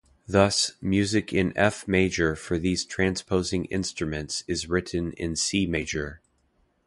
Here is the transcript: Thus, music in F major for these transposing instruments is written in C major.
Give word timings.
Thus, 0.27 0.71
music 0.81 1.31
in 1.31 1.53
F 1.55 1.87
major 1.87 2.35
for 2.35 2.57
these 2.57 2.85
transposing 2.85 3.65
instruments 3.65 4.43
is 4.47 4.67
written 4.67 5.11
in 5.11 5.35
C 5.35 5.67
major. 5.67 6.21